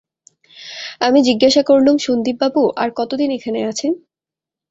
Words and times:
আমি 1.01 1.19
জিজ্ঞাসা 1.27 1.61
করলুম, 1.69 1.95
সন্দীপবাবু 2.05 2.63
আর 2.81 2.89
কতদিন 2.99 3.29
এখানে 3.37 3.59
আছেন? 3.71 3.91